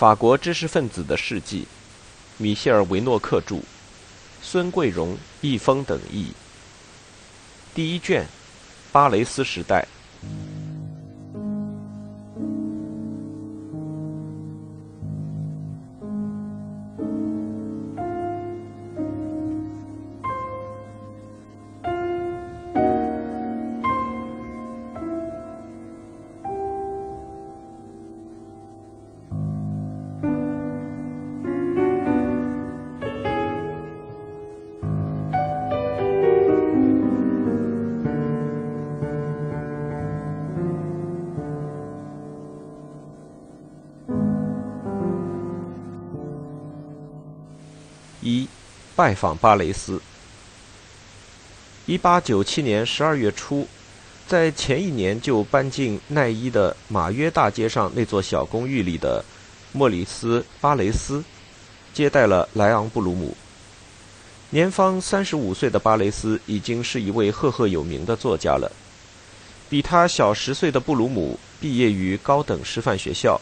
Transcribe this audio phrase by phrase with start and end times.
[0.00, 1.66] 法国知识分子的事迹，
[2.38, 3.60] 米歇尔·维诺克著，
[4.40, 6.28] 孙桂荣、易峰等译。
[7.74, 8.26] 第一卷，
[8.90, 9.86] 巴雷斯时代。
[49.00, 49.98] 拜访巴雷斯。
[51.86, 53.66] 一八九七年十二月初，
[54.28, 59.24] 在前一年就搬进奈伊的马约大街上那座小公寓里的
[59.72, 61.24] 莫里斯·巴雷斯，
[61.94, 63.34] 接待了莱昂布鲁姆。
[64.50, 68.70] 年方三十五岁的巴雷斯已经是一位赫赫有名的作家了。
[69.70, 73.40] 比他小十岁的布鲁姆毕业于高等师范学校，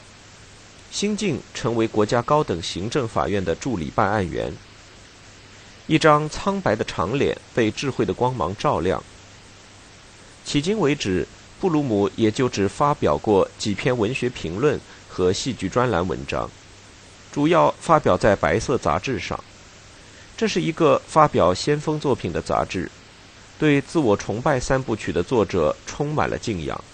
[0.92, 4.52] 新晋成为国家高等行政法院的助理办案员。
[5.88, 9.02] 一张苍白的长脸被智慧的光芒照亮。
[10.46, 11.26] 迄今为止，
[11.58, 14.78] 布鲁姆也就只发表过几篇文学评论
[15.08, 16.48] 和戏剧专栏文章，
[17.32, 19.42] 主要发表在《白色》杂志上。
[20.36, 22.90] 这是一个发表先锋作品的杂志，
[23.58, 26.84] 对自我崇拜三部曲的作者充满了敬仰。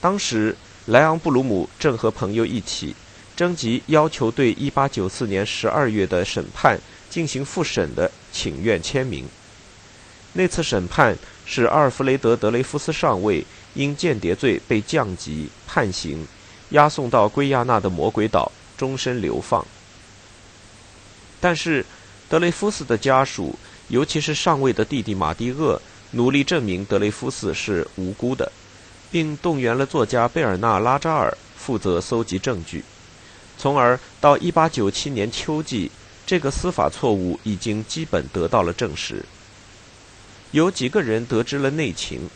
[0.00, 2.96] 当时，莱昂·布鲁姆正和朋友一起
[3.36, 6.80] 征集要求对1894年12月的审判。
[7.10, 9.26] 进行复审的请愿签名。
[10.32, 13.44] 那次审判是阿尔弗雷德·德雷夫斯上尉
[13.74, 16.24] 因间谍罪被降级、判刑，
[16.70, 19.66] 押送到圭亚那的魔鬼岛，终身流放。
[21.40, 21.84] 但是，
[22.28, 25.82] 德雷夫斯的家属，尤其是上尉的弟弟马蒂厄，
[26.12, 28.52] 努力证明德雷夫斯是无辜的，
[29.10, 32.84] 并动员了作家贝尔纳·拉扎尔负责搜集证据，
[33.58, 35.90] 从而到1897年秋季。
[36.30, 39.24] 这个司法错误已经基本得到了证实。
[40.52, 42.30] 有几个人得知了内情，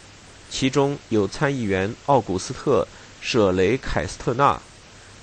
[0.50, 2.82] 其中有参议员奥古斯特·
[3.20, 4.60] 舍雷凯斯特纳、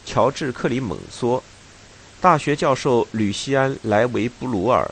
[0.06, 1.42] 乔治·克里蒙梭、
[2.22, 4.90] 大学教授吕西安·莱维布鲁尔、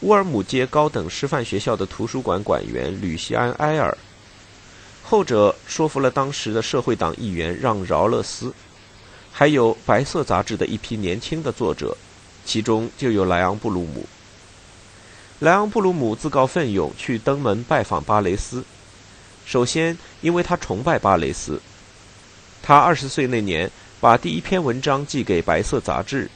[0.00, 3.96] 乌尔姆街高等师范学校的图书馆馆员吕西安·埃尔。
[5.04, 8.52] 后者说服了当时的社会党议员让·饶勒斯，
[9.30, 11.96] 还有《白色》杂志的一批年轻的作者。
[12.44, 14.06] 其中就有莱昂·布鲁姆。
[15.40, 18.64] 莱昂·布鲁姆自告奋勇去登门拜访巴雷斯。
[19.44, 21.60] 首先，因为他崇拜巴雷斯。
[22.62, 26.30] 他二十岁那年，把第一篇文章寄给《白色》杂志。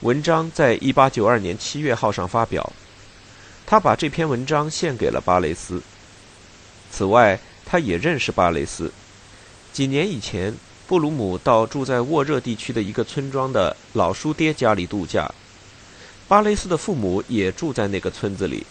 [0.00, 2.72] 文章在一八九二年七月号上发表。
[3.66, 5.82] 他把这篇文章献给了巴雷斯。
[6.90, 8.92] 此外，他也认识巴雷斯。
[9.72, 10.54] 几年以前。
[10.88, 15.30] 布鲁姆到住在沃热地区的一个村庄的老叔爹家里度假，
[16.26, 18.66] 巴雷斯的父母也住在那个村子里。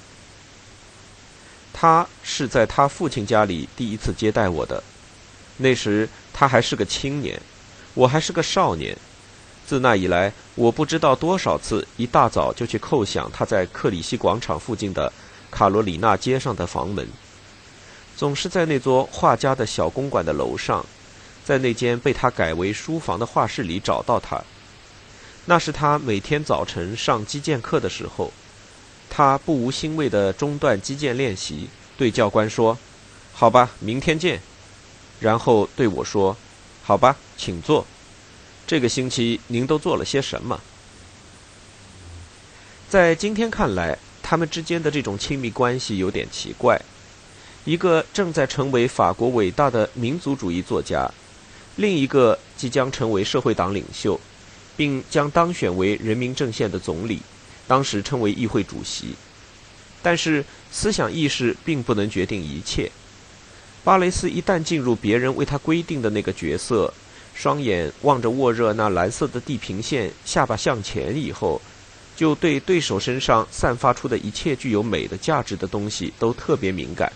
[1.72, 4.82] 他是在他父亲家里第一次接待我的，
[5.58, 7.40] 那时他还是个青年，
[7.94, 8.98] 我还是个少年。
[9.68, 15.14] 自那以来，我不知道多少次一大早就去叩响他在克里希广场附近的
[15.52, 17.08] 卡罗里纳街上的房门，
[18.16, 20.84] 总是在那座画家的小公馆的楼上。
[21.48, 24.44] 在那间被他改为书房的画室里找到他，
[25.46, 28.34] 那是他每天早晨上击剑课的时候。
[29.10, 32.78] 他不无欣慰地中断击剑练习，对教官说
[33.34, 34.42] ：“好吧，明天见。”
[35.22, 36.36] 然后对我说
[36.84, 37.88] ：“好吧，请坐。
[38.68, 40.60] 这个星期您都做了些什么？”
[42.90, 46.78] 在今天看来，他们之间的这种亲密关系有点奇怪。
[47.64, 51.10] 一个正在成为法国伟大的民族主义作家。
[51.78, 54.20] 另一个即将成为社会党领袖，
[54.76, 57.22] 并将当选为人民阵线的总理，
[57.68, 59.16] 当时称为议会主席。
[60.02, 62.92] 但是思想意识并不能决定一切。
[63.84, 66.94] 巴雷斯一旦进入别人为他规定的那个角色，
[67.34, 71.62] 双眼望着沃热那蓝色的地平线，下巴向前以后，
[72.16, 77.12] 就对对手身上散发出的一切具有美的价值的东西都特别敏感。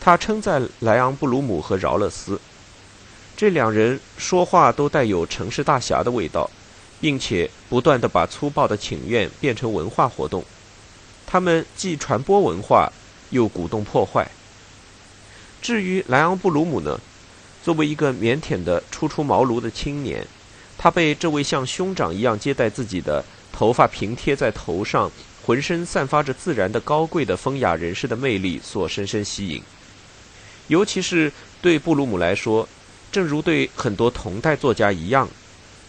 [0.00, 2.40] 他称赞莱昂·布鲁姆和饶勒斯。
[3.42, 6.48] 这两人说话都带有城市大侠的味道，
[7.00, 10.44] 并且不断地把粗暴的请愿变成文化活动。
[11.26, 12.88] 他们既传播文化，
[13.30, 14.30] 又鼓动破坏。
[15.60, 17.00] 至于莱昂·布鲁姆呢？
[17.64, 20.24] 作为一个腼腆的初出茅庐的青年，
[20.78, 25.10] 他被这位像兄长一样接待自己的、头发平贴在头上、
[25.44, 29.60] 浑身散发着自然的高贵的风雅人士的魅力所深深吸引。
[30.68, 32.68] 尤其是对布鲁姆来说，
[33.12, 35.28] 正如对很多同代作家一样，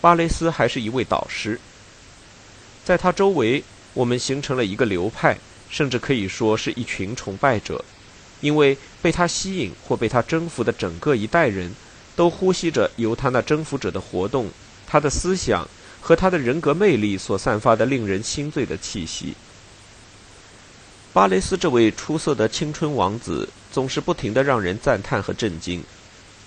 [0.01, 1.57] 巴雷斯还是一位导师。
[2.83, 5.37] 在他周围，我们形成了一个流派，
[5.69, 7.83] 甚至可以说是一群崇拜者，
[8.41, 11.73] 因为被他吸引或被他征服的整个一代人，
[12.13, 14.49] 都呼吸着由他那征服者的活动、
[14.85, 15.65] 他的思想
[16.01, 19.33] 和他的人格魅力所散发的令人心醉的气息。
[21.13, 25.81] 巴雷斯这位出色的青春王子，总是不停地让人赞叹和震惊。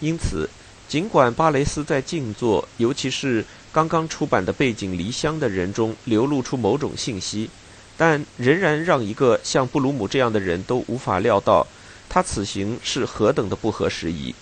[0.01, 0.47] 因此，
[0.89, 7.51] 尽管巴雷斯在静坐，尤其是刚刚出版的《背井离乡的人》中流露出某种信息，
[7.97, 11.67] 但仍然让一个像布鲁姆这样的人都无法料到，
[12.09, 14.33] 他此行是何等的不合时宜。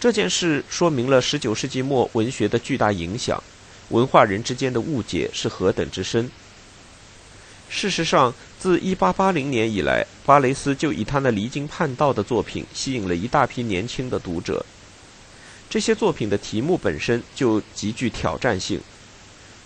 [0.00, 3.40] 这件事说明了19世纪末文学的巨大影响，
[3.90, 6.30] 文化人之间的误解是何等之深。
[7.68, 14.64] 事实上，自1880年以来，巴雷斯就以他那离经叛道的作品吸引了一大批年轻的读者。
[15.72, 18.78] 这些作品的题目本身就极具挑战性：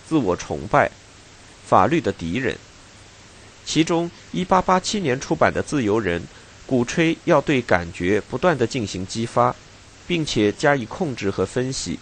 [0.07, 0.89] 自我崇拜、
[1.65, 2.57] 法律的敌人。
[3.65, 6.21] 其中，1887年出版的《自由人》
[6.65, 9.53] 鼓吹要对感觉不断地进行激发，
[10.07, 11.99] 并且加以控制和分析，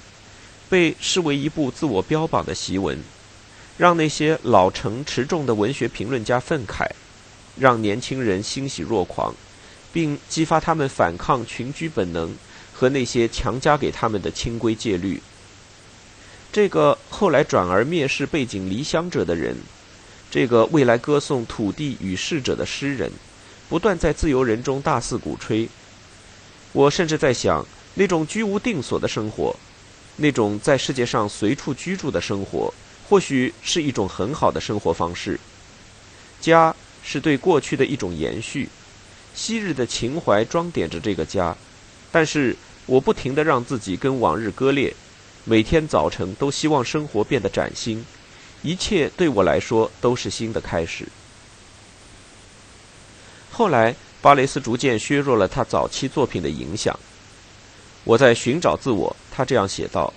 [0.69, 3.01] 被视为一部自我标榜的檄文。
[3.75, 6.87] 让那些老成持重的文学评论家愤慨，
[7.57, 9.33] 让年轻人欣喜若狂，
[9.91, 12.35] 并激发他们反抗群居本能
[12.77, 15.21] 和那些强加给他们的清规戒律。
[16.51, 19.55] 这个后来转而蔑视背井离乡者的人，
[20.29, 23.09] 这个未来歌颂土地与逝者的诗人，
[23.69, 25.69] 不断在自由人中大肆鼓吹。
[26.73, 29.55] 我甚至在想，那种居无定所的生活，
[30.17, 32.73] 那种在世界上随处居住的生活。
[33.07, 35.39] 或许是一种很好的生活方式。
[36.41, 38.67] 家是对过去的一种延续，
[39.33, 41.55] 昔日的情怀装点着这个家。
[42.15, 44.95] 但是我不停地让自己跟往日割裂，
[45.43, 48.05] 每天早晨都希望生活变得崭新，
[48.61, 51.05] 一切对我来说都是新的开始。
[53.51, 56.97] 后来，巴雷斯逐渐削弱了他早期作品的影响。
[58.05, 60.13] 我在寻找自我，他这样写道。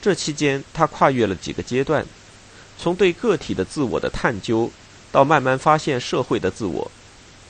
[0.00, 2.06] 这期间，他跨越了几个阶段，
[2.78, 4.70] 从对个体的自我的探究，
[5.10, 6.88] 到慢慢发现社会的自我，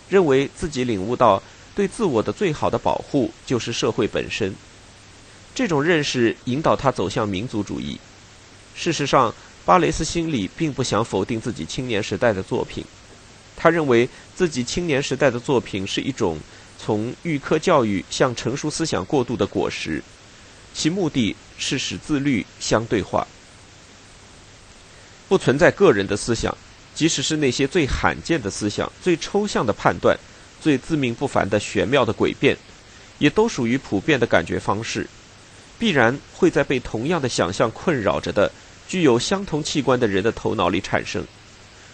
[0.09, 1.43] 认为自己领悟到
[1.81, 4.55] 对自我的最好的保护就是社会本身。
[5.55, 7.99] 这种认识引导他走向民族主义。
[8.75, 9.35] 事实上，
[9.65, 12.85] 巴雷斯心里并不想否定自己青年时代的作品，
[13.57, 14.07] 他认为
[14.37, 16.39] 自己青年时代的作品是一种
[16.79, 20.05] 从预科教育向成熟思想过渡的果实。
[20.75, 23.27] 其目的是使自律相对化，
[25.31, 26.55] 不存在个人的思想，
[26.95, 30.15] 即使是那些最罕见的思想、最抽象的判断、
[30.61, 32.57] 最自命不凡的玄妙的诡辩，
[33.19, 35.07] 也都属于普遍的感觉方式，
[35.79, 38.51] 必然会在被同样的想象困扰着的、
[38.87, 41.25] 具有相同器官的人的头脑里产生。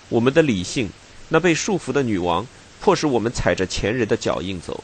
[0.09, 0.91] 我们的理性，
[1.29, 2.47] 那被束缚的女王，
[2.81, 4.83] 迫使我们踩着前人的脚印走。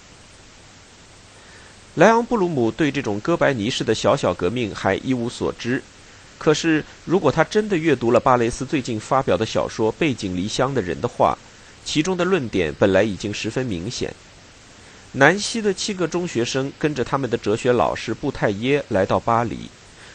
[1.94, 5.82] 莱昂·布鲁姆对这种哥白尼式的小小革命还一无所知，
[6.38, 11.36] 可是如果他真的阅读了巴雷斯最近发表的小说《背井离乡的人》的话，
[11.84, 14.14] 其中的论点本来已经十分明显。
[15.12, 19.68] 南希的七个中学生跟着他们的哲学老师布泰耶来到巴黎，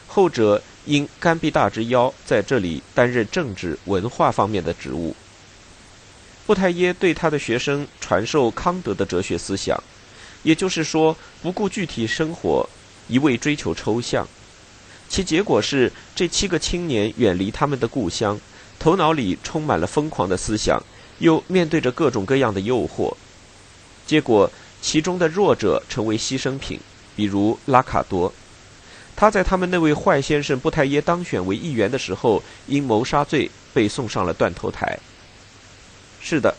[0.07, 5.15] 后者因甘必大之邀在这里担任政治文化方面的职务。
[6.45, 9.81] 布泰耶对他的学生传授康德的哲学思想。
[10.43, 12.69] 也就是说，不顾具体生活，
[13.09, 14.25] 一味追求抽象，
[15.09, 18.39] 其结果是这七个青年远离他们的故乡，
[18.79, 20.81] 头脑里充满了疯狂的思想，
[21.19, 23.13] 又面对着各种各样的诱惑。
[24.05, 24.49] 结果，
[24.81, 26.79] 其中的弱者成为牺牲品，
[27.15, 28.31] 比如拉卡多，
[29.15, 34.97] 他在他们那位坏先生布泰耶当选为议员的时候，因谋杀罪被送上了断头台。
[36.21, 36.55] 是的，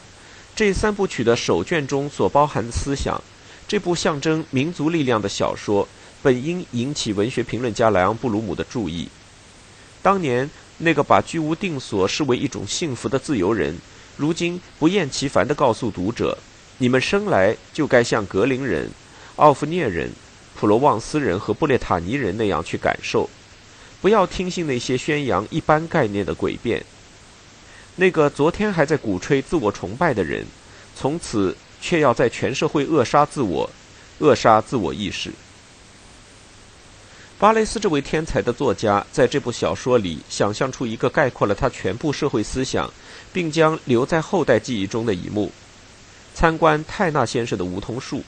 [0.55, 3.23] 这三部曲的首卷中所包含的思想。
[3.67, 5.87] 这部象征民族力量的小说
[6.23, 9.09] 本应引起文学评论家莱昂·布鲁姆的注意。
[10.01, 10.49] 当年
[10.79, 13.77] 那个把居无定所视为一种幸福的自由人，
[14.19, 16.37] 如今不厌其烦地告诉读者
[16.77, 18.91] ：“你们生来就该像格林人、
[19.37, 20.13] 奥夫涅人、
[20.55, 23.31] 普罗旺斯人和布列塔尼人那样去感受，
[24.03, 26.85] 不要听信那些宣扬一般概念的诡辩。”
[27.97, 30.45] 那个昨天还在鼓吹自我崇拜的人，
[30.95, 31.57] 从此。
[31.81, 33.71] 却要在全社会扼杀自我，
[34.19, 35.31] 扼杀自我意识。
[37.39, 42.93] 巴雷斯这位天才的作家在这部小说里想象出一个概括了他全部社会思想，
[43.33, 45.51] 并将留在后代记忆中的一幕：
[46.35, 48.23] 参观泰纳先生的梧桐树。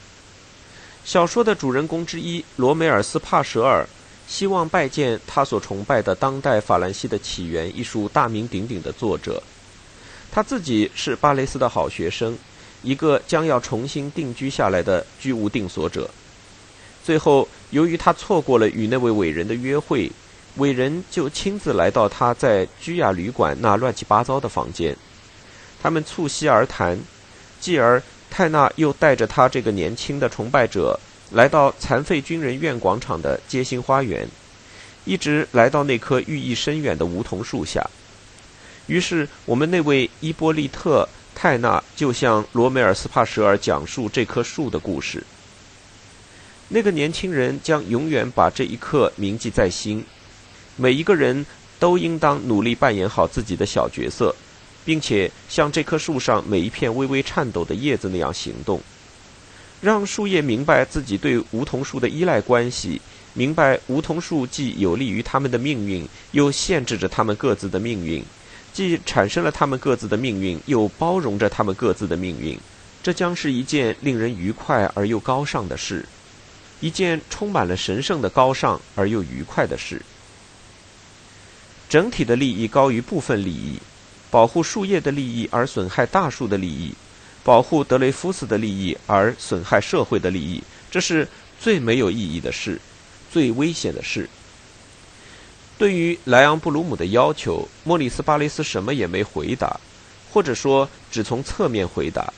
[1.04, 3.88] 小说的主人公之一罗梅尔斯·帕舍尔
[4.28, 9.42] 希望拜见他所崇拜的当代法兰西的起源一书大名鼎鼎的作者。
[10.30, 12.38] 他自己是巴雷斯的好学生，
[12.82, 16.08] 一个将要重新定居下来的居无定所者。
[17.02, 20.12] 最后，由于他错过了与那位伟人的约会，
[20.56, 24.96] 伟人就亲自来到他在居雅旅馆那乱七八糟的房间。
[25.82, 26.98] 他们促膝而谈，
[27.60, 30.98] 继而泰纳又带着他这个年轻的崇拜者
[31.30, 34.28] 来到残废军人院广场的街心花园，
[35.04, 37.88] 一直来到那棵寓意深远的梧桐树下。
[38.86, 41.04] 于是，我们那位伊波利特·
[41.34, 45.22] 泰纳就向罗梅尔斯帕舍尔讲述这棵树的故事。
[46.68, 50.04] 那个年轻人将永远把这一刻铭记在心。
[50.80, 51.44] 每一个人
[51.78, 54.34] 都应当努力扮演好自己的小角色，
[54.82, 58.80] 并且像这棵树上每一片微微颤抖的叶子那样行动，
[59.82, 62.98] 让树叶明白自己对梧桐树的依赖关系，
[63.34, 68.22] 明白梧桐树既有利于他们的命运，又限制着他们各自的命运；
[68.72, 72.58] 既产生了他们各自的命运，又包容着他们各自的命运。
[73.02, 76.06] 这将是一件令人愉快而又高尚的事。
[76.80, 80.00] 一件充满了神圣的高尚而又愉快的事。
[81.90, 83.76] 整体的利益高于部分利益，
[84.30, 86.94] 保护树叶的利益而损害大树的利益，
[87.42, 91.26] 保护德雷夫斯的利益而损害社会的利益，这是
[91.58, 92.80] 最没有意义的事，
[93.32, 94.30] 最危险的事。
[95.78, 99.80] 对于莱昂布鲁姆的要求，莫里斯巴雷斯什么也没回答，
[100.30, 102.32] 或者说只从侧面回答。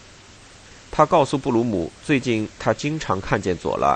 [0.91, 3.95] 他告诉布鲁姆，最近他经常看见佐拉。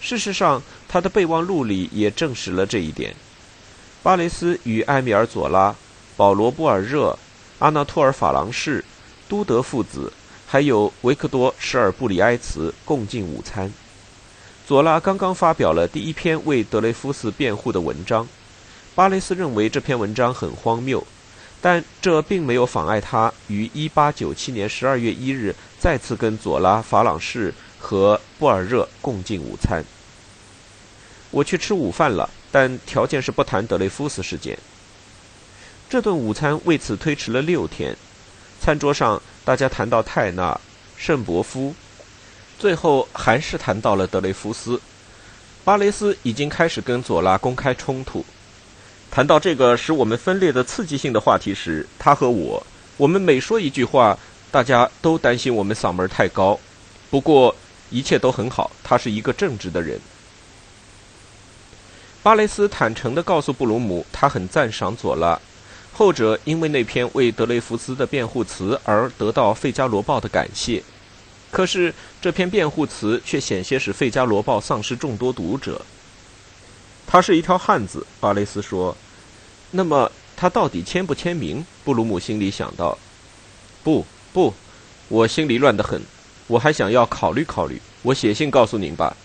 [0.00, 3.14] 事实上，他的备忘录里也证实了这一点。
[4.02, 5.74] 巴雷斯与埃米尔·佐拉、
[6.16, 7.16] 保罗·布尔热、
[7.60, 8.84] 阿纳托尔·法郎士、
[9.28, 10.12] 都德父子，
[10.46, 13.72] 还有维克多·施尔布里埃茨共进午餐。
[14.66, 18.26] 佐拉刚刚发表了第一篇为德雷夫斯辩护的文章。
[18.94, 21.06] 巴雷斯认为这篇文章很荒谬，
[21.60, 27.54] 但这并没有妨碍他于1897年12月1日再次跟佐拉、法朗士。
[27.84, 29.84] 和布尔热共进午餐。
[31.32, 34.56] 我去吃午饭了，但条件是不谈德雷夫斯事件。
[35.90, 37.96] 这顿午餐为此推迟了六天。
[38.60, 40.60] 餐桌上，大家谈到泰纳、
[40.96, 41.74] 圣伯夫，
[42.58, 44.80] 最后还是谈到了德雷夫斯。
[45.64, 48.24] 巴雷斯已经开始跟佐拉公开冲突。
[49.10, 52.64] 谈到这个使我们分裂的刺激性的话题时，他和我，
[52.96, 54.16] 我们每说一句话，
[54.50, 56.60] 大家都担心我们嗓门太高。
[57.10, 57.54] 不过。
[57.94, 60.00] 一切都很好，他是一个正直的人。
[62.22, 65.36] 巴雷斯坦诚地告诉布鲁姆，他很赞赏佐拉，
[65.92, 70.80] 后者因为那篇为德雷福斯的辩护词而得到《费加罗报》的感谢。
[71.50, 75.82] 可是这篇辩护词却险些使《费加罗报》丧失众多读者。
[77.08, 78.96] 他是一条汉子，巴雷斯说。
[79.72, 81.66] 那么他到底签不签名？
[81.82, 82.96] 布鲁姆心里想到。
[83.82, 84.54] 不，不，
[85.08, 86.00] 我心里乱得很。
[86.46, 89.16] 我还想要考虑考虑，我写信告诉您吧。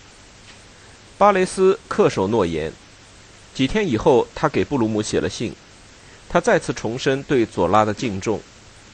[1.16, 2.72] 巴雷斯恪守诺言。
[3.58, 5.52] 几天以后，他给布鲁姆写了信，
[6.28, 8.40] 他再次重申对佐拉的敬重，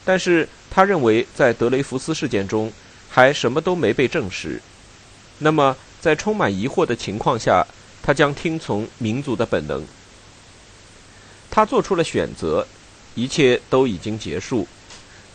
[0.03, 2.73] 但是他认为在德雷福斯事件中
[3.07, 4.59] 还什么都没被证实。
[5.37, 7.63] 那么，在充满疑惑的情况下，
[8.01, 9.85] 他将听从民族的本能。
[11.51, 12.65] 他做出了选择，
[13.13, 14.67] 一切都已经结束。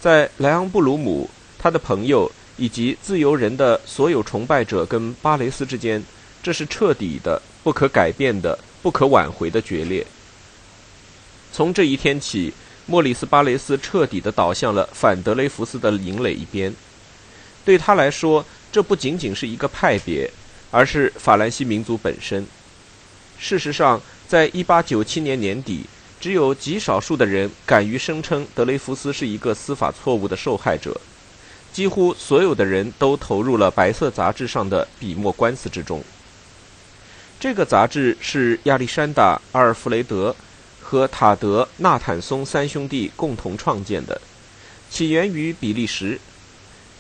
[0.00, 2.28] 在莱昂布鲁姆，他的朋友。
[2.56, 6.02] 以及自由人的所有崇拜者跟巴雷斯之间，
[6.42, 10.06] 这是彻底的、不可改变的、不可挽回的决裂。
[11.52, 12.52] 从这一天起，
[12.87, 16.75] 莫里斯·巴雷斯彻底的倒向了反德雷福斯的营垒一边。
[17.64, 20.30] 对他来说，这不仅仅是一个派别，
[20.70, 22.46] 而是法兰西民族本身。
[23.38, 25.84] 事实上，在1897年年底，
[26.20, 30.99] 只有极少数的人敢于声称德雷福斯是一个司法错误的受害者。
[31.72, 36.02] 几乎所有的人都投入了白色杂志上的笔墨官司之中。
[37.40, 40.37] 这个杂志是亚历山大·阿尔弗雷德
[40.78, 44.20] 和塔德·纳坦松三兄弟共同创建的，
[44.90, 46.20] 起源于比利时。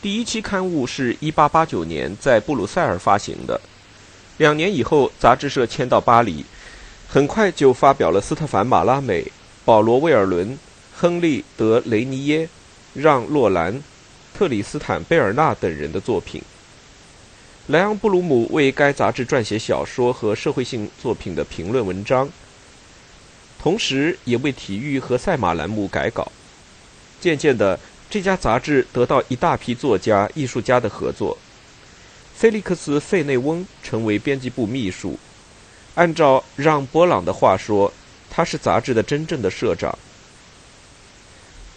[0.00, 3.60] 第一期刊物是一八八九年在布鲁塞尔发行的。
[4.38, 6.42] 两年以后，杂志社迁到巴黎，
[7.06, 9.30] 很快就发表了斯特凡·马拉美、
[9.66, 10.58] 保罗·威尔伦、
[10.96, 12.48] 亨利·德雷尼耶、
[12.94, 13.78] 让·洛兰。
[14.32, 16.40] 特里斯坦·贝尔纳等人的作品。
[17.70, 22.28] 莱昂布鲁姆为该杂志撰写小说和社会性作品的评论文章，
[23.60, 26.32] 同时也为体育和赛马栏目改稿。
[27.20, 27.78] 渐渐的，
[28.10, 31.38] 这家杂志得到一大批作家、艺术家的合作。
[32.34, 35.16] 菲利克斯·费内翁成为编辑部秘书。
[35.94, 37.92] 按照让·波朗的话说，
[38.28, 39.96] 他是杂志的真正的社长。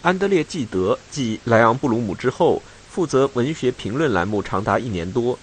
[0.02, 2.60] 安德烈·纪德继莱昂·布鲁姆之后，
[2.90, 5.38] 负责文学评论栏目长达一年多，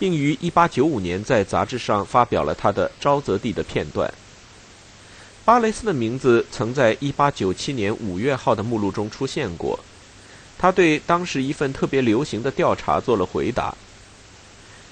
[0.00, 4.12] 并于1895年在杂志上发表了他的《沼泽地》的片段。
[5.44, 9.78] 巴雷斯的名字曾在1897年5月号的目录中出现过。
[10.58, 13.74] 他对当时一份特别流行的调查做了回答。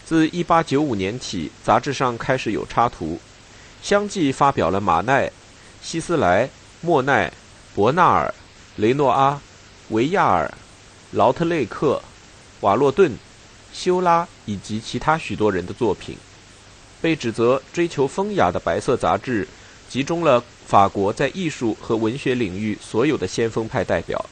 [0.04, 3.18] 自1895年起，杂志上开始有插图，
[3.82, 5.30] 相继发表了马奈、
[5.82, 6.48] 希斯莱、
[6.80, 7.32] 莫奈、
[7.74, 8.32] 伯纳尔、
[8.76, 9.40] 雷诺阿、
[9.90, 10.52] 维亚尔、
[11.12, 12.02] 劳特雷克、
[12.60, 13.12] 瓦洛顿、
[13.78, 16.16] 修拉以及其他许多人的作品。
[17.00, 19.46] 被指责追求风雅的白色杂志，
[19.88, 24.24] 集中了法国在艺术和文学领域所有的先锋派代表。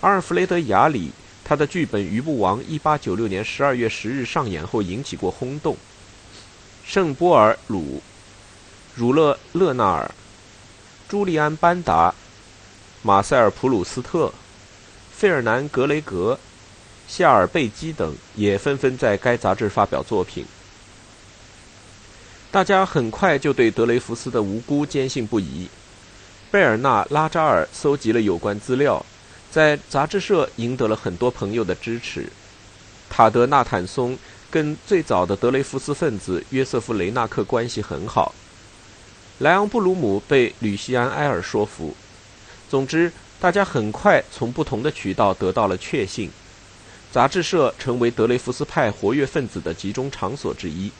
[0.00, 1.12] 阿尔弗雷德·雅里。
[1.44, 5.76] 他的剧本《渔布王》1896年12月10日上演后引起过轰动。
[6.84, 8.00] 圣波尔鲁、
[8.94, 10.08] 儒勒勒纳尔、
[11.08, 12.14] 朱利安班达、
[13.02, 14.32] 马塞尔普鲁斯特、
[15.10, 16.38] 费尔南格雷格、
[17.14, 20.46] 夏尔贝基等也纷纷在该杂志发表作品。
[22.50, 25.68] 大家很快就对德雷福斯的无辜坚信不疑。
[26.50, 29.04] 贝尔纳拉扎尔搜集了有关资料。
[29.50, 32.26] 在杂志社赢得了很多朋友的支持。
[33.10, 34.16] 塔德纳坦松
[34.50, 38.34] 跟最早的德雷福斯分子约瑟夫雷纳克关系很好。
[39.40, 41.94] 莱昂布鲁姆被吕西安埃尔说服。
[42.70, 46.30] 总之，大家很快从不同的渠道得到了确信。
[47.12, 50.90] 杂志社成为德雷福斯派活跃分子的集中场所之一。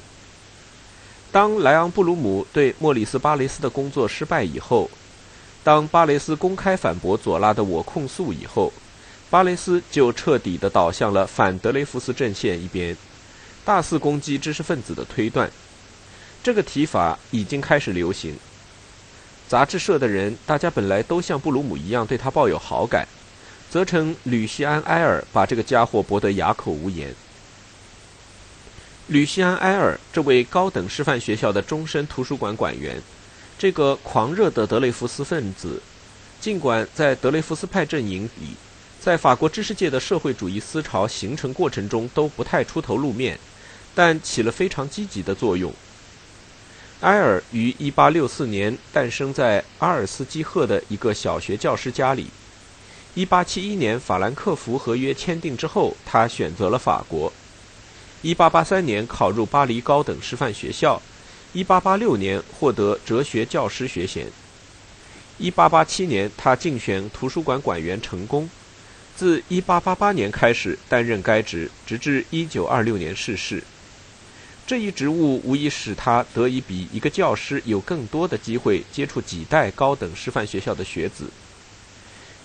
[1.33, 4.91] 当莱昂布鲁姆对莫里斯巴雷斯的工作失败以后。
[5.65, 8.73] 当巴雷斯公开反驳左拉的我控诉以后，
[9.31, 12.97] 巴雷斯就彻底地倒向了反德雷福斯阵线一边，
[13.65, 15.51] 大肆攻击知识分子的推断。
[16.43, 18.37] 这个提法已经开始流行。
[19.49, 23.07] 杂志社的人，大家本来都像布鲁姆一样对他抱有好感，
[23.73, 27.15] 则称吕西安埃尔把这个家伙驳得哑口无言。
[29.07, 33.01] 吕西安埃尔这位高等师范学校的终身图书馆馆员。
[33.59, 35.81] 这个狂热的德雷福斯分子，
[36.39, 38.49] 尽管在德雷福斯派阵营里，
[39.01, 43.39] 在法国知识界的社会主义思潮形成过程中都不太出头露面，
[43.95, 45.73] 但起了非常积极的作用。
[47.01, 52.27] 埃尔于1864年诞生在阿尔斯基赫的一个小学教师家里。
[53.15, 57.31] 1871年法兰克福合约签订之后，他选择了法国。
[58.23, 61.01] 1883年考入巴黎高等师范学校。
[61.55, 64.27] 1886年获得哲学教师学衔。
[65.39, 68.49] 1887年，他竞选图书馆馆员成功。
[69.15, 73.63] 自1888年开始担任该职，直至1926年逝世。
[74.67, 81.27] 这一职务无疑使他得以比一个教师有更多的机会接触几代高等师范学校的学子。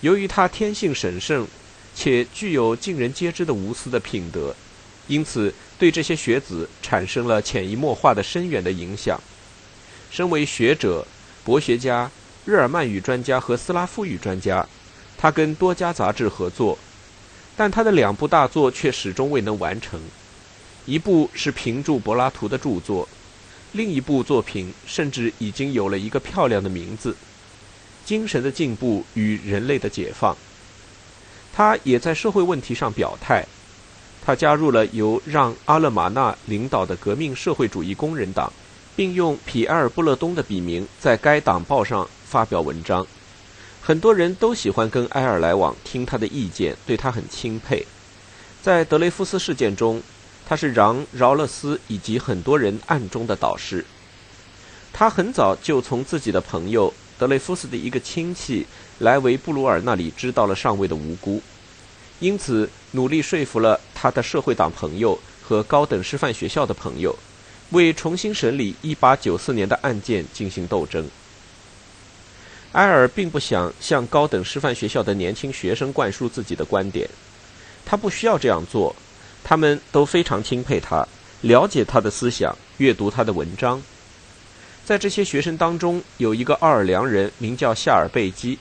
[0.00, 1.46] 由于他天性神圣，
[1.94, 4.54] 且具有尽人皆知的无私的品德。
[5.08, 9.20] 因此，对这些学子产生了潜移默化的深远的影响。
[10.10, 11.06] 身为学者、
[11.44, 12.10] 博学家、
[12.44, 14.66] 日耳曼语专家和斯拉夫语专家，
[15.16, 16.78] 他跟多家杂志合作，
[17.56, 20.00] 但他的两部大作却始终未能完成。
[20.86, 23.08] 一部是评注柏拉图的著作，
[23.72, 27.12] 另一部作品甚至已经有了一个漂亮的名字：
[28.08, 30.32] 《精神的进步与人类的解放》。
[31.52, 33.44] 他也在社会问题上表态。
[34.24, 38.50] 他加入了由让·阿勒马纳领导的革命社会主义工人党，
[38.96, 43.06] 并用皮埃尔·布勒东的笔名在该党报上发表文章。
[43.82, 47.86] 很多人都喜欢跟埃尔来往，听他的意见，对他很钦佩。
[48.62, 50.02] 在德雷夫斯事件中，
[50.46, 53.84] 他是让·饶勒斯以及很多人暗中的导师。
[54.94, 58.66] 他很早就从自己的朋友德雷夫斯的一个亲戚
[59.00, 61.42] 莱维布鲁尔那里知道了上尉的无辜。
[62.20, 67.16] 因此，努力说服了他的社会党朋友和高等师范学校的朋友，
[67.70, 71.08] 为重新审理1894年的案件进行斗争。
[72.72, 77.08] 埃尔并不想向高等师范学校的年轻学生灌输自己的观点，
[77.84, 78.94] 他不需要这样做，
[79.42, 81.06] 他们都非常钦佩他，
[81.42, 83.80] 了解他的思想，阅读他的文章。
[84.88, 88.58] 在这些学生当中，有一个奥尔良人，名叫夏尔贝基，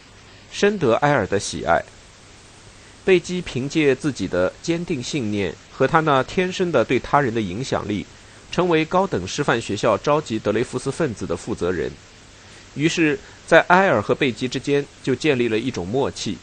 [0.51, 1.81] 深得埃尔的喜爱。
[3.05, 8.05] 贝基凭借自己的坚定信念和他那天生的对他人的影响力，
[8.51, 11.89] 成为高等师范学校召集德雷福斯分子的负责人。
[12.75, 16.37] 于是，在埃尔和贝基之间就建立了一种默契。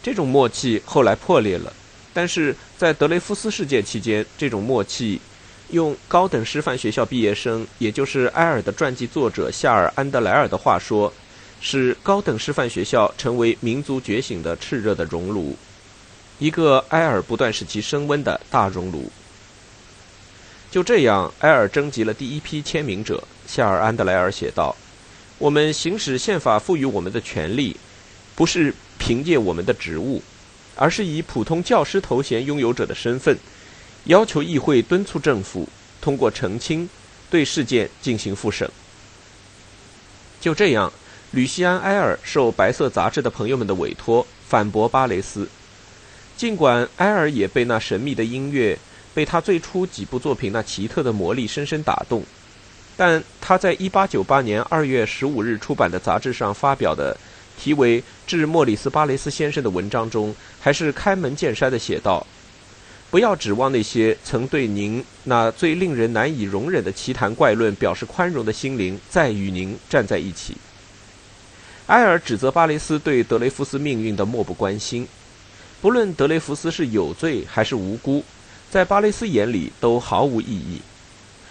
[0.00, 1.72] 这种默契后来破裂了，
[2.14, 5.20] 但是在德雷福斯事件期间，这种默契。
[5.72, 11.10] 用高等师范学校毕业生，也就是埃尔的传记作者夏尔·安德莱尔的话说，
[11.62, 15.56] 使高等师范学校成为民族觉醒的炽热的熔炉，
[16.38, 19.10] 一个埃尔不断使其升温的大熔炉。
[20.70, 23.22] 就这样，埃尔征集了第一批签名者。
[23.46, 24.76] 夏尔·安德莱尔写道
[25.38, 27.74] ：“我们行使宪法赋予我们的权利，
[28.34, 30.22] 不是凭借我们的职务，
[30.76, 33.34] 而是以普通教师头衔拥有者的身份。”
[34.04, 35.68] 要求议会敦促政府
[36.00, 36.88] 通过澄清，
[37.30, 38.68] 对事件进行复审。
[40.40, 40.92] 就这样，
[41.30, 45.48] 吕西安·埃尔受白色杂志的朋友们的委托，反驳巴雷斯。
[46.36, 48.76] 尽管埃尔也被那神秘的音乐，
[49.14, 52.24] 被他最初几部作品那奇特的魔力深深打动，
[52.96, 57.16] 但他在1898年2月15日出版的杂志上发表的
[57.56, 62.26] 题为《致莫里斯·巴雷斯先生》的文章中，还是开门见山地写道。
[63.12, 70.56] 不要指望那些曾对您那最令人难以容忍的奇谈怪论表示宽容的心灵再与您站在一起。
[71.88, 75.06] 埃尔指责巴雷斯对德雷福斯命运的漠不关心，
[75.82, 78.24] 不论德雷福斯是有罪还是无辜，
[78.70, 80.80] 在巴雷斯眼里都毫无意义。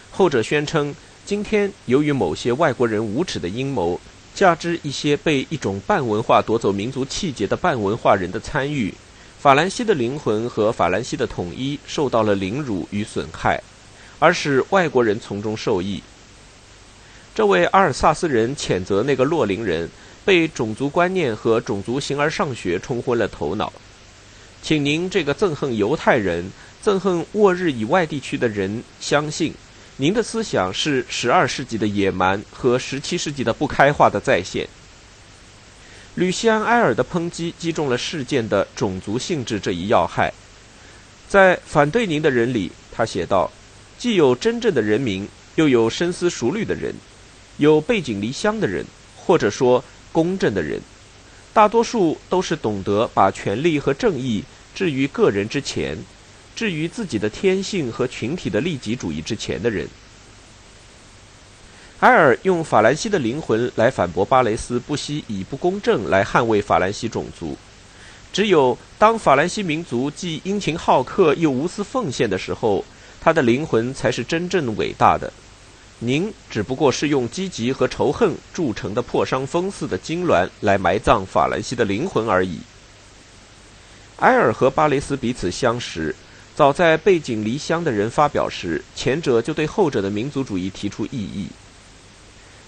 [0.10, 0.96] 后者宣称，
[1.28, 4.02] 今天由于某些外国人无耻的阴谋，
[4.34, 8.92] 加之一些被一种半文化夺走民族气节的半文化人的参与。
[9.42, 13.60] 法兰西的灵魂和法兰西的统一受到了凌辱与损害，
[14.20, 16.04] 而使外国人从中受益。
[17.34, 19.90] 这位阿尔萨斯人谴责那个洛林人
[20.24, 23.74] 被种族观念和种族形而上学冲昏了头脑。
[24.62, 26.52] 请您这个憎恨犹太人、
[26.86, 29.52] 憎恨沃日以外地区的人相信，
[29.98, 34.70] 您的思想是十二世纪的野蛮和十七世纪的不开化的再现。
[36.16, 40.34] 吕西安·埃尔的抨击击中了事件的种族性质这一要害。
[41.30, 43.50] 在反对您的人里，他写道
[43.98, 46.94] ：“既有真正的人民，又有深思熟虑的人，
[47.56, 50.82] 有背井离乡的人，或者说公正的人。
[51.54, 54.44] 大多数都是懂得把权力和正义
[54.76, 55.98] 置于个人之前，
[56.54, 59.88] 置于自己的天性和群体的利己主义之前的人。”
[62.02, 67.56] 埃尔用法兰西的灵魂来反驳巴雷斯，不惜以不公正来捍卫法兰西种族。
[68.34, 72.84] 只有当法兰西民族既殷勤好客又无私奉献的时候，
[73.20, 75.32] 他的灵魂才是真正伟大的。
[76.00, 82.62] 您只不过是用积极和仇恨铸成的破伤风似的痉挛来埋葬法兰西的灵魂而已。
[84.22, 86.16] 埃尔和巴雷斯彼此相识，
[86.56, 91.48] 早在背井离乡的人发表时，前者就对后者的民族主义提出异议。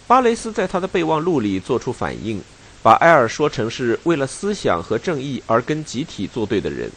[0.05, 2.41] 巴雷斯在他的备忘录里做出反应，
[2.81, 6.91] 把埃尔说成是为了思想和正义而跟集体作对的人。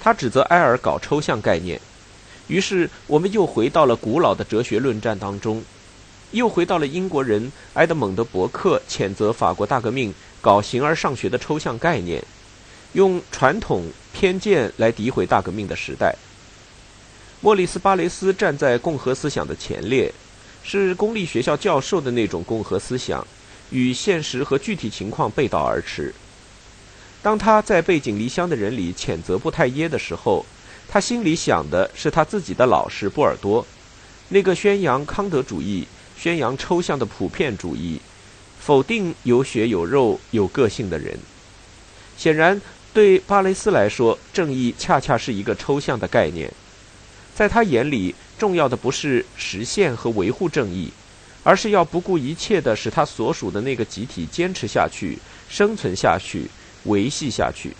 [0.00, 1.80] 他指责埃尔搞抽象概念。
[2.48, 5.62] 于是，我们又回到了古老的哲学论战当中，
[6.32, 12.22] 又回到了英国人埃德蒙德·伯克谴责法国大革命搞形而上学的抽象概念，
[12.92, 16.14] 用传统偏见来诋毁大革命的时代。
[17.40, 20.12] 莫里斯·巴雷斯站在共和思想的前列。
[20.64, 23.24] 是公立学校教授的那种共和思想，
[23.70, 26.12] 与现实和具体情况背道而驰。
[27.22, 30.44] 当他在背井离乡的人里谴责布泰耶的时候，
[30.88, 33.64] 他心里想的是他自己的老师波尔多，
[34.30, 38.00] 那个宣扬康德主义、宣扬抽象的普遍主义、
[38.58, 41.18] 否定有血有肉有个性的人。
[42.16, 42.60] 显然，
[42.94, 46.50] 对巴雷斯来说，正义恰恰是一个抽象的概念，
[47.34, 48.14] 在他眼里。
[48.38, 50.90] 重要的不是实现和维护正义，
[51.42, 55.18] 而是要不顾一切地使他所属的那个集体坚持下去、
[55.48, 56.50] 生存下去、
[56.84, 57.74] 维系下去。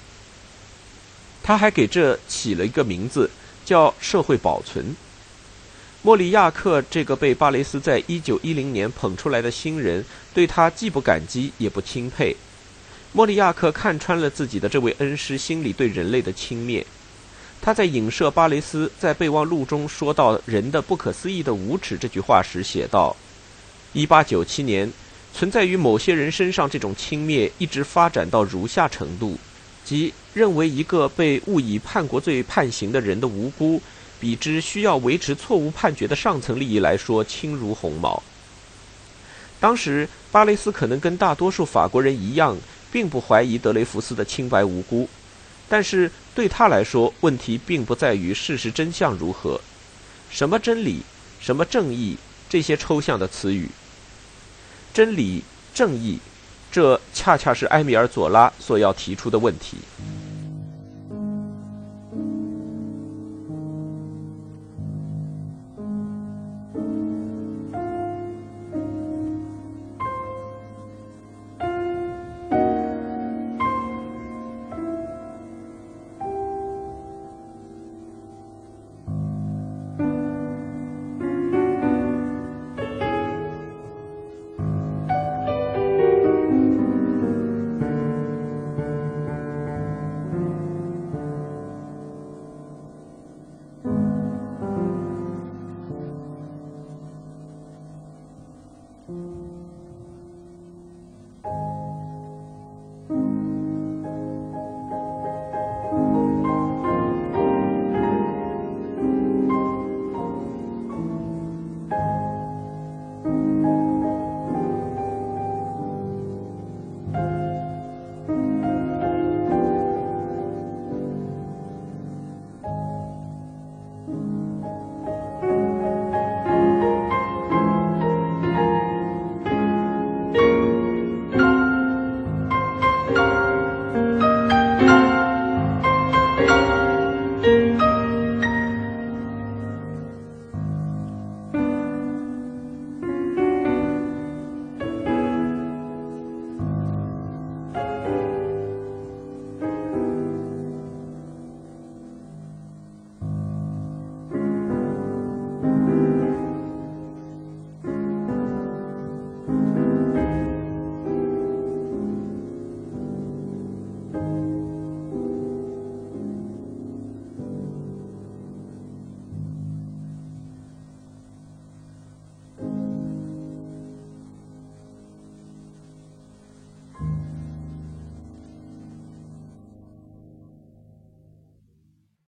[1.42, 3.30] 他还给这起了一个名字，
[3.64, 4.96] 叫“社会保存”。
[6.00, 12.36] 莫里亚克这个被巴雷斯在一九一零年捧出来的新人，对他既不感激也不钦佩。
[13.12, 16.84] 莫里亚克看穿了自己的这位恩师心里对人类的轻蔑。
[17.64, 23.16] 他在影射巴雷斯在备忘录中说到“人的不可思议的无耻”这句话时写道
[23.94, 24.92] ：“1897 年，
[25.32, 29.38] 存在于某些人身上这种轻蔑一直发展到如下程度，
[29.82, 33.80] 即认为一个被误以叛国罪判刑的人的无辜，
[34.20, 38.22] 比之需要维持错误判决的上层利益来说轻如鸿毛。”
[39.58, 42.58] 当时，巴雷斯可能跟大多数法国人一样，
[42.92, 45.08] 并不怀疑德雷福斯的清白无辜。
[45.74, 49.60] 但是对他来说，问题并不在于事实真相如何，
[50.30, 51.02] 什么真理，
[51.40, 52.16] 什么正义，
[52.48, 53.68] 这些抽象的词语。
[54.92, 55.42] 真理、
[55.74, 56.20] 正义，
[56.70, 59.78] 这恰恰是埃米尔·佐拉所要提出的问题。